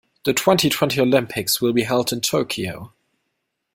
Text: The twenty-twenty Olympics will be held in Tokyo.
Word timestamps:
The 0.25 0.33
twenty-twenty 0.33 0.99
Olympics 0.99 1.61
will 1.61 1.73
be 1.73 1.83
held 1.83 2.11
in 2.11 2.21
Tokyo. 2.21 2.91